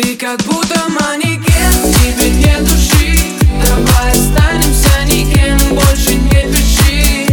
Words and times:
Ты 0.00 0.16
как 0.16 0.42
будто 0.44 0.80
манекен, 0.88 1.92
тебе 1.92 2.30
нет 2.30 2.64
души. 2.64 3.18
Давай 3.62 4.10
останемся 4.12 5.04
никем, 5.04 5.58
больше 5.76 6.14
не 6.14 6.50
пиши. 6.50 7.26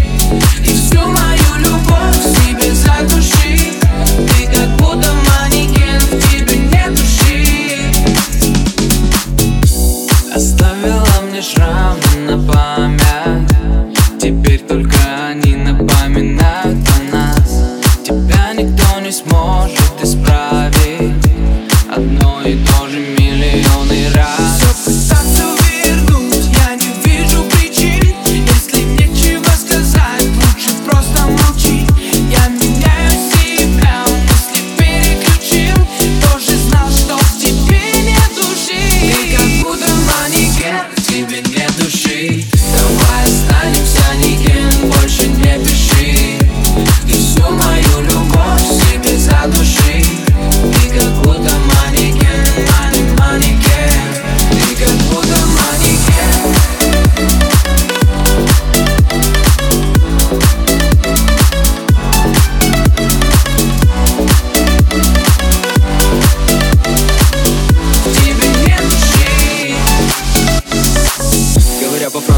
И 0.66 0.74
всю 0.76 1.00
мою 1.00 1.56
любовь 1.60 2.22
себе 2.26 2.74
задуши. 2.74 3.72
Ты 4.18 4.48
как 4.54 4.68
будто 4.76 5.14
манекен, 5.14 6.02
тебе 6.30 6.58
нет 6.58 6.94
души. 6.94 7.46
Оставила 10.36 11.22
мне 11.30 11.42
шрамы 11.42 12.02
на 12.30 12.52
память. 12.52 14.20
Теперь 14.20 14.60
только 14.60 14.97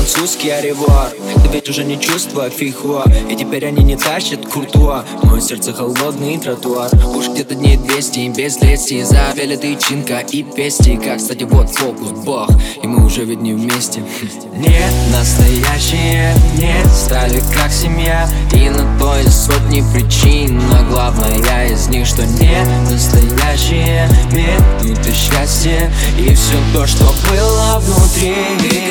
Говоря 0.09 0.19
по-французски, 0.19 0.47
аревуар 0.47 1.11
Ты 1.43 1.49
ведь 1.53 1.69
уже 1.69 1.83
не 1.83 1.99
чувствуя 1.99 2.49
фихуа 2.49 3.03
И 3.29 3.35
теперь 3.35 3.65
они 3.65 3.83
не 3.83 3.95
тащат 3.95 4.45
куртуа. 4.45 5.03
Мое 5.23 5.41
сердце 5.41 5.73
холодный 5.73 6.38
тротуар. 6.38 6.89
Уж 7.16 7.29
где-то 7.29 7.55
дней 7.55 7.77
200 7.77 8.19
и 8.19 8.29
без 8.29 8.61
лести. 8.61 9.03
Завели 9.03 9.57
ты 9.57 9.75
чинка 9.75 10.19
и 10.19 10.43
пести. 10.43 10.97
Как, 10.97 11.17
кстати, 11.17 11.43
вот 11.43 11.69
фокус, 11.69 12.11
бог. 12.11 12.49
И 12.81 12.88
мы 12.88 13.05
уже 13.05 13.23
ведь 13.25 13.41
не 13.41 13.53
вместе. 13.53 14.03
Нет, 14.57 14.91
настоящие 15.13 16.35
нет. 16.57 16.88
Стали 16.88 17.41
как 17.53 17.71
семья. 17.71 18.29
И 18.53 18.69
на 18.69 18.99
то 18.99 19.16
есть 19.16 19.45
сотни 19.45 19.83
причин. 19.94 20.57
Но 20.57 20.83
главное 20.89 21.39
из 21.71 21.88
них, 21.88 22.05
что 22.05 22.25
не 22.25 22.66
настоящие 22.89 24.09
Нет, 24.31 24.61
это 24.83 25.13
счастье 25.13 25.91
И 26.17 26.33
все 26.33 26.57
то, 26.73 26.85
что 26.85 27.05
было 27.29 27.79
внутри 27.79 28.88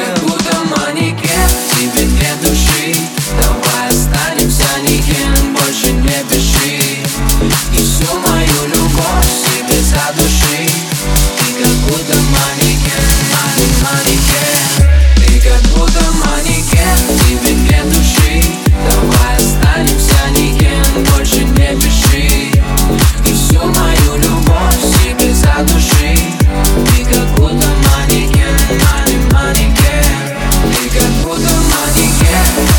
Yeah. 32.39 32.78